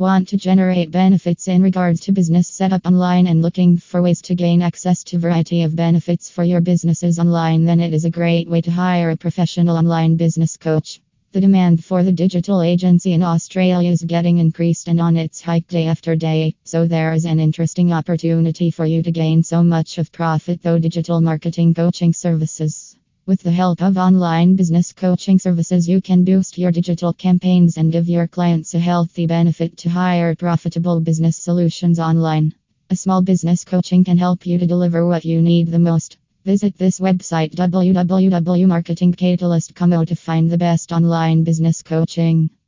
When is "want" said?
0.00-0.28